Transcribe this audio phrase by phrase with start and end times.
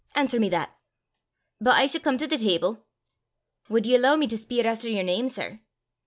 [0.15, 0.75] answer me that.
[1.59, 2.87] But I s' come to the table.
[3.69, 5.59] Wud ye alloo me to speir efter yer name, sir?"